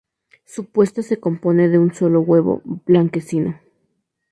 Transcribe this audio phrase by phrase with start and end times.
[0.45, 3.61] Su puesta se compone de un solo huevo blanquecino.